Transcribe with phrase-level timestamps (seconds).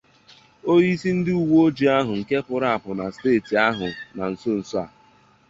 [0.71, 4.85] onyeisi ndị uweojii ahụ nke pụrụ àpụ na steeti ahụ na nsonso a